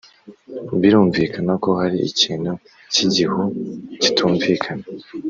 birumvikana 0.81 1.53
ko 1.63 1.69
hari 1.79 1.97
ikintu 2.09 2.51
cy'igihu 2.93 3.41
kitumvikana 4.01 4.83